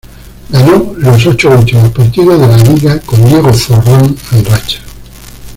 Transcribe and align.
Ganó 0.49 0.95
los 0.97 1.27
ocho 1.27 1.51
últimos 1.51 1.91
partidos 1.91 2.39
de 2.41 2.47
la 2.47 2.57
Liga, 2.57 2.99
con 3.01 3.23
Diego 3.23 3.53
Forlán 3.53 4.17
en 4.31 4.45
racha. 4.45 4.79